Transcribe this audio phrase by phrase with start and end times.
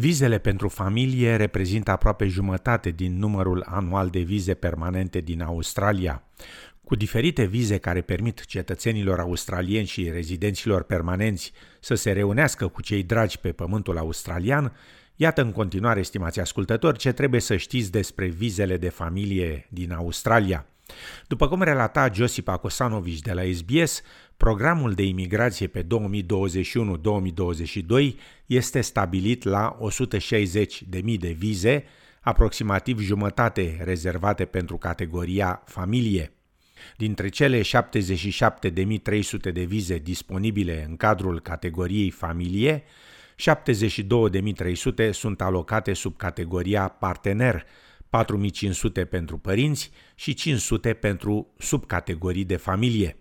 [0.00, 6.22] Vizele pentru familie reprezintă aproape jumătate din numărul anual de vize permanente din Australia.
[6.84, 13.02] Cu diferite vize care permit cetățenilor australieni și rezidenților permanenți să se reunească cu cei
[13.02, 14.72] dragi pe pământul australian,
[15.16, 20.66] iată în continuare, stimați ascultători, ce trebuie să știți despre vizele de familie din Australia.
[21.26, 24.02] După cum relata Josip Akosanovici de la SBS,
[24.36, 25.86] programul de imigrație pe 2021-2022
[28.46, 29.78] este stabilit la
[30.98, 31.84] 160.000 de vize,
[32.20, 36.32] aproximativ jumătate rezervate pentru categoria familie.
[36.96, 37.64] Dintre cele 77.300
[39.52, 42.82] de vize disponibile în cadrul categoriei familie,
[43.40, 47.66] 72.300 sunt alocate sub categoria partener,
[48.10, 53.16] 4500 pentru părinți și 500 pentru subcategorii de familie.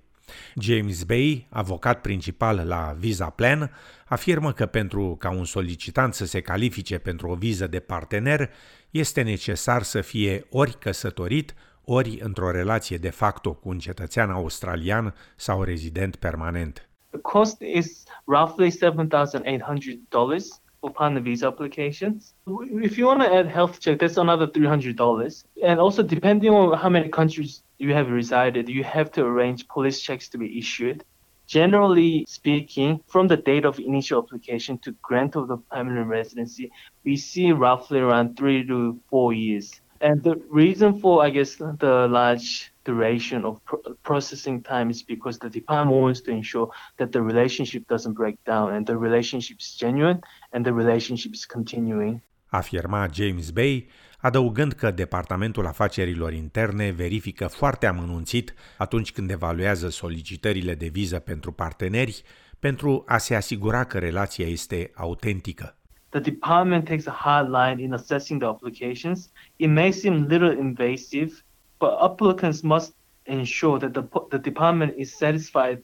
[0.55, 3.71] James Bay, avocat principal la Visa Plan,
[4.05, 8.49] afirmă că pentru ca un solicitant să se califice pentru o viză de partener,
[8.90, 15.15] este necesar să fie ori căsătorit, ori într-o relație de facto cu un cetățean australian
[15.35, 16.90] sau rezident permanent.
[17.10, 22.34] The cost is roughly $7,800 upon the visa applications.
[22.48, 25.44] If you want to add health check, that's another $300.
[25.63, 30.02] And also, depending on how many countries you have resided, you have to arrange police
[30.02, 31.04] checks to be issued.
[31.48, 36.72] Generally speaking, from the date of initial application to grant of the permanent residency,
[37.04, 39.82] we see roughly around three to four years.
[40.02, 43.60] And the reason for, I guess, the large duration of
[44.04, 48.74] processing time is because the department wants to ensure that the relationship doesn't break down
[48.74, 52.21] and the relationship is genuine and the relationship is continuing.
[52.47, 60.75] Afirma James Bay, adăugând că Departamentul Afacerilor Interne verifică foarte amănunțit atunci când evaluează solicitările
[60.75, 62.23] de viză pentru parteneri
[62.59, 65.73] pentru a se asigura că relația este autentică.
[66.11, 69.29] the department takes a hard line in assessing the applications.
[69.59, 71.43] It may seem little invasive,
[71.79, 72.93] but applicants must
[73.25, 75.83] ensure that the, the department is satisfied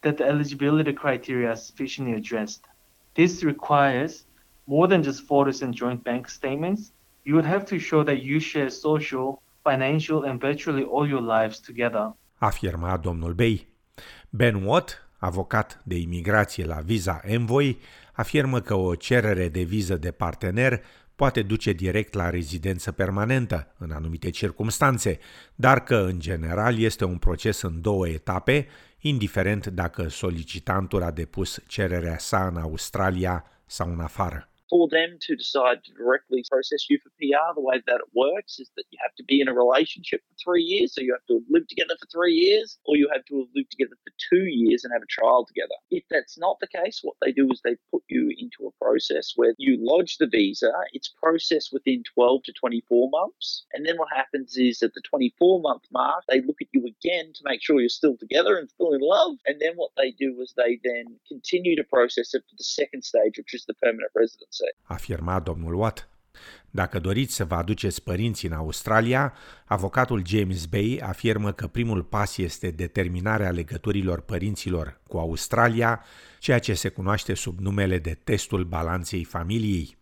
[0.00, 2.66] that the eligibility criteria are sufficiently addressed.
[3.12, 4.24] This requires
[4.64, 6.92] more than just photos and joint bank statements.
[7.22, 11.60] You would have to show that you share social, financial, and virtually all your lives
[11.60, 12.14] together.
[12.38, 13.66] Afirma domnul Bay.
[14.30, 17.78] Ben Watt, avocat de imigrație la Visa Envoy,
[18.12, 20.82] afirmă că o cerere de viză de partener
[21.22, 25.18] poate duce direct la rezidență permanentă în anumite circumstanțe,
[25.54, 28.66] dar că în general este un proces în două etape,
[28.98, 34.51] indiferent dacă solicitantul a depus cererea sa în Australia sau în afară.
[34.72, 38.58] For them to decide to directly process you for PR, the way that it works
[38.58, 40.94] is that you have to be in a relationship for three years.
[40.94, 43.70] So you have to lived together for three years, or you have to have lived
[43.70, 45.76] together for two years and have a trial together.
[45.90, 49.34] If that's not the case, what they do is they put you into a process
[49.36, 53.66] where you lodge the visa, it's processed within 12 to 24 months.
[53.74, 57.32] And then what happens is at the 24 month mark, they look at you again
[57.34, 59.36] to make sure you're still together and still in love.
[59.44, 63.04] And then what they do is they then continue to process it for the second
[63.04, 64.61] stage, which is the permanent residency.
[64.82, 66.08] Afirma domnul Watt.
[66.70, 69.32] Dacă doriți să vă aduceți părinții în Australia,
[69.64, 76.04] avocatul James Bay afirmă că primul pas este determinarea legăturilor părinților cu Australia,
[76.38, 79.96] ceea ce se cunoaște sub numele de testul balanței familiei.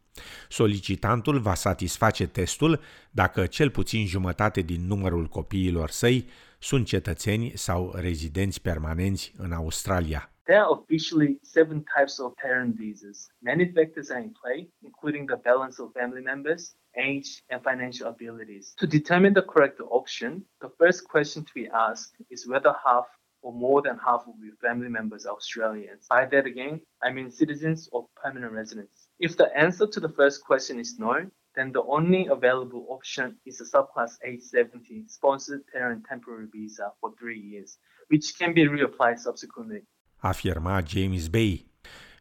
[0.49, 6.29] Solicitantul va satisface testul dacă cel puțin jumătate din numărul copiilor săi
[6.59, 10.30] sunt cetățeni sau rezidenți permanenți în Australia.
[10.47, 13.29] There are officially seven types of parent visas.
[13.43, 18.75] Many factors are in play, including the balance of family members, age, and financial abilities.
[18.79, 23.07] To determine the correct option, the first question to be asked is whether half
[23.43, 26.07] or more than half of your family members are Australians.
[26.09, 29.09] By that again, I mean citizens or permanent residents.
[29.19, 33.61] If the answer to the first question is no, then the only available option is
[33.61, 37.79] a subclass 870 sponsored parent temporary visa for three years,
[38.09, 39.83] which can be reapplied subsequently.
[40.21, 41.67] Afirma James Bay.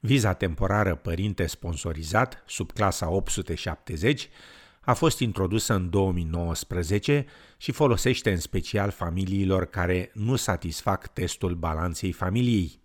[0.01, 4.29] Viza temporară părinte sponsorizat, sub clasa 870,
[4.81, 7.25] a fost introdusă în 2019
[7.57, 12.79] și folosește în special familiilor care nu satisfac testul balanței familiei.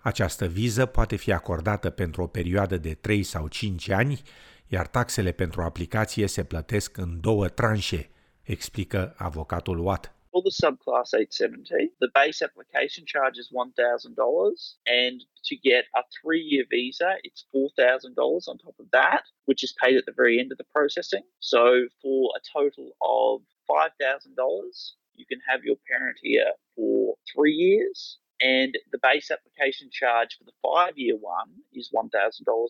[0.00, 4.22] Această viză poate fi acordată pentru o perioadă de 3 sau 5 ani,
[4.66, 8.10] iar taxele pentru aplicație se plătesc în două tranșe,
[8.42, 10.14] explică avocatul Watt.
[10.32, 14.74] For the subclass 870, the base application charge is $1,000.
[14.86, 19.74] And to get a three year visa, it's $4,000 on top of that, which is
[19.82, 21.22] paid at the very end of the processing.
[21.40, 28.18] So for a total of $5,000, you can have your parent here for three years
[28.40, 32.10] And the base application charge for the five year one is $1,000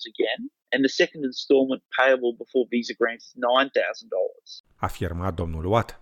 [0.06, 0.50] again.
[0.70, 3.70] And the second installment payable before visa grants is $9,000.
[4.82, 6.01] Afirma domnul Watt.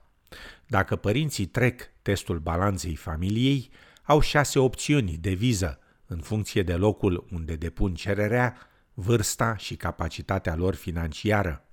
[0.71, 3.71] Dacă părinții trec testul balanței familiei,
[4.03, 8.57] au șase opțiuni de viză în funcție de locul unde depun cererea,
[8.95, 11.65] vârsta și capacitatea lor financiară.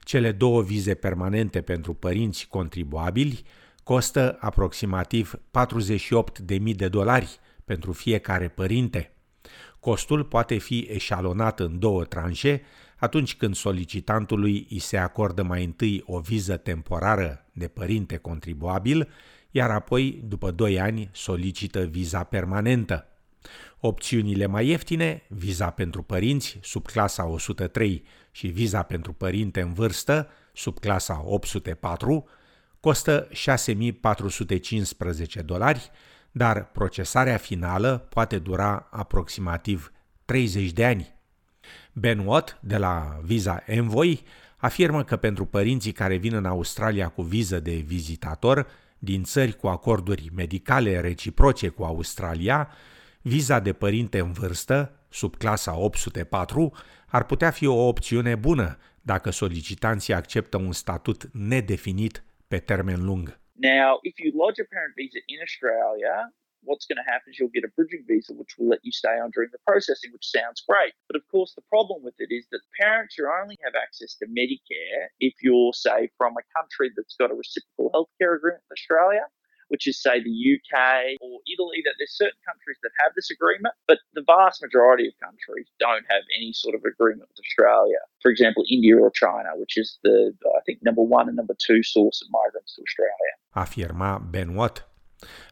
[0.00, 3.42] Cele două vize permanente pentru părinți contribuabili
[3.82, 9.15] costă aproximativ 48.000 de dolari pentru fiecare părinte.
[9.86, 12.62] Costul poate fi eșalonat în două tranșe
[12.96, 19.08] atunci când solicitantului îi se acordă mai întâi o viză temporară de părinte contribuabil,
[19.50, 23.06] iar apoi, după 2 ani, solicită viza permanentă.
[23.80, 30.28] Opțiunile mai ieftine, viza pentru părinți sub clasa 103 și viza pentru părinte în vârstă
[30.52, 32.28] sub clasa 804,
[32.80, 35.90] costă 6415 dolari,
[36.36, 39.92] dar procesarea finală poate dura aproximativ
[40.24, 41.14] 30 de ani.
[41.92, 44.22] Ben Watt, de la Visa Envoy,
[44.56, 48.66] afirmă că pentru părinții care vin în Australia cu viză de vizitator
[48.98, 52.68] din țări cu acorduri medicale reciproce cu Australia,
[53.22, 56.72] viza de părinte în vârstă, sub clasa 804,
[57.06, 63.44] ar putea fi o opțiune bună dacă solicitanții acceptă un statut nedefinit pe termen lung.
[63.58, 66.28] Now, if you lodge a parent visa in Australia,
[66.62, 69.16] what's going to happen is you'll get a bridging visa, which will let you stay
[69.16, 70.92] on during the processing, which sounds great.
[71.08, 74.26] But of course, the problem with it is that parents you only have access to
[74.26, 79.22] Medicare if you're, say, from a country that's got a reciprocal healthcare agreement with Australia.
[79.68, 83.74] Which is, say, the UK or Italy, that there's certain countries that have this agreement,
[83.88, 87.98] but the vast majority of countries don't have any sort of agreement with Australia.
[88.22, 91.82] For example, India or China, which is the, I think, number one and number two
[91.82, 93.25] source of migrants to Australia.
[93.56, 94.88] Afirma Ben Watt,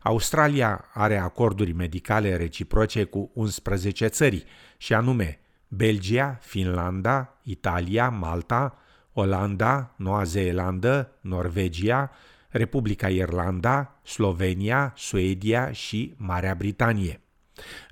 [0.02, 4.44] Australia are acorduri medicale reciproce cu 11 țări,
[4.76, 8.78] și anume Belgia, Finlanda, Italia, Malta,
[9.12, 12.10] Olanda, Noua Zeelandă, Norvegia,
[12.48, 17.20] Republica Irlanda, Slovenia, Suedia și Marea Britanie.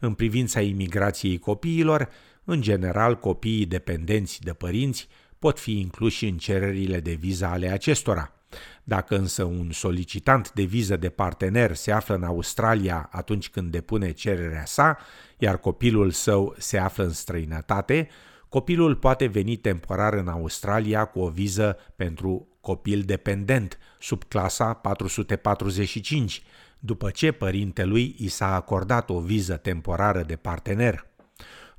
[0.00, 2.08] În privința imigrației copiilor,
[2.44, 5.08] în general copiii dependenți de părinți
[5.38, 8.32] pot fi incluși în cererile de viză ale acestora–
[8.84, 14.10] dacă însă un solicitant de viză de partener se află în Australia atunci când depune
[14.10, 14.98] cererea sa,
[15.38, 18.08] iar copilul său se află în străinătate,
[18.48, 26.42] copilul poate veni temporar în Australia cu o viză pentru copil dependent, sub clasa 445,
[26.78, 31.06] după ce părintelui i s-a acordat o viză temporară de partener.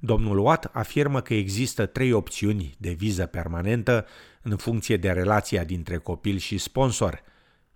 [0.06, 4.06] Domnul Watt afirmă că există trei opțiuni de viză permanentă
[4.42, 7.24] în funcție de relația dintre copil și sponsor.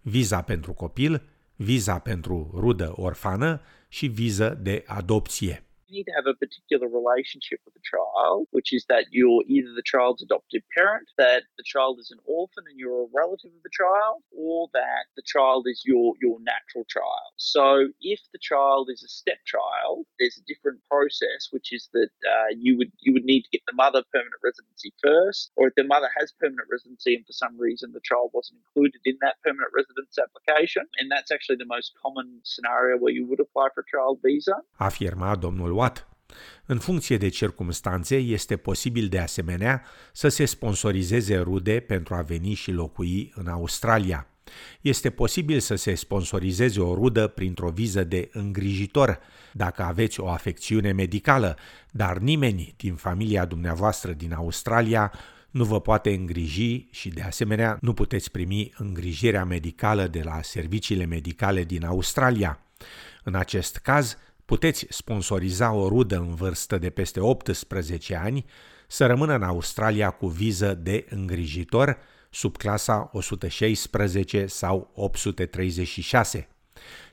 [0.02, 1.22] Viza pentru copil,
[1.56, 5.67] viza pentru rudă orfană și viză de adopție.
[5.88, 9.74] You need to have a particular relationship with the child, which is that you're either
[9.76, 13.64] the child's adoptive parent, that the child is an orphan and you're a relative of
[13.64, 17.32] the child, or that the child is your, your natural child.
[17.38, 22.52] So if the child is a stepchild, there's a different process, which is that uh,
[22.58, 25.84] you would you would need to get the mother permanent residency first, or if the
[25.84, 29.72] mother has permanent residency and for some reason the child wasn't included in that permanent
[29.74, 33.90] residence application, and that's actually the most common scenario where you would apply for a
[33.92, 34.56] child visa.
[34.80, 36.08] Afirma domnul Watt.
[36.66, 42.54] În funcție de circumstanțe, este posibil de asemenea să se sponsorizeze rude pentru a veni
[42.54, 44.28] și locui în Australia.
[44.82, 49.20] Este posibil să se sponsorizeze o rudă printr-o viză de îngrijitor,
[49.52, 51.58] dacă aveți o afecțiune medicală,
[51.92, 55.12] dar nimeni din familia dumneavoastră din Australia
[55.52, 61.06] nu vă poate îngriji și de asemenea nu puteți primi îngrijirea medicală de la serviciile
[61.06, 62.60] medicale din Australia.
[63.24, 64.18] În acest caz,
[64.48, 68.46] puteți sponsoriza o rudă în vârstă de peste 18 ani
[68.88, 71.98] să rămână în Australia cu viză de îngrijitor
[72.30, 76.48] sub clasa 116 sau 836.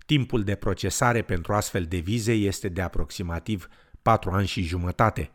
[0.06, 3.68] Timpul de procesare pentru astfel de vize este de aproximativ
[4.02, 5.30] 4 ani și jumătate.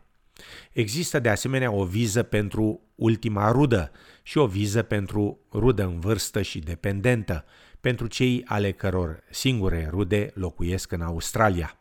[0.72, 3.92] Există de asemenea o viză pentru ultima rudă
[4.22, 7.44] și o viză pentru rudă în vârstă și dependentă,
[7.80, 11.79] pentru cei ale căror singure rude locuiesc în Australia.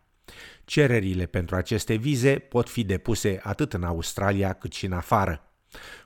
[0.70, 5.42] Cererile pentru aceste vize pot fi depuse atât în Australia cât și în afară.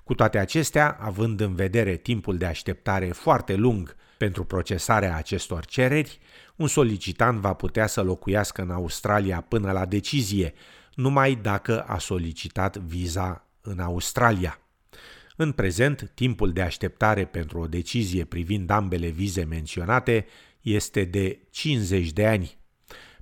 [0.04, 6.20] Cu toate acestea, având în vedere timpul de așteptare foarte lung pentru procesarea acestor cereri,
[6.56, 10.54] un solicitant va putea să locuiască în Australia până la decizie,
[10.94, 14.60] numai dacă a solicitat viza în Australia.
[15.36, 20.26] În prezent, timpul de așteptare pentru o decizie privind ambele vize menționate
[20.62, 22.62] este de 50 de ani.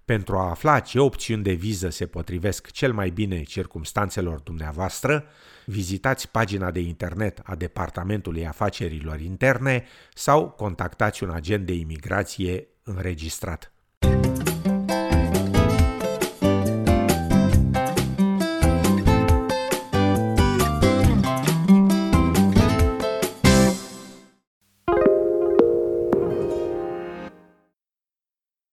[0.05, 5.25] Pentru a afla ce opțiuni de viză se potrivesc cel mai bine circumstanțelor dumneavoastră,
[5.65, 13.70] vizitați pagina de internet a Departamentului Afacerilor Interne sau contactați un agent de imigrație înregistrat.